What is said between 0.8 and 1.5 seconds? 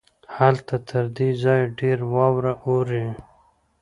تر دې